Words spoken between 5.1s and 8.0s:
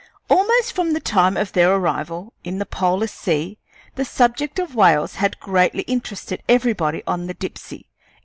had greatly interested everybody on the Dipsey.